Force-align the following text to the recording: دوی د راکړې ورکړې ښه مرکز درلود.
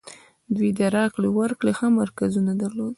دوی 0.55 0.69
د 0.79 0.81
راکړې 0.95 1.29
ورکړې 1.39 1.71
ښه 1.77 1.87
مرکز 1.99 2.31
درلود. 2.61 2.89